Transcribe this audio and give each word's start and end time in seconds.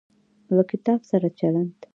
له 0.55 0.63
کتاب 0.71 0.99
سره 1.09 1.27
چلند 1.39 1.77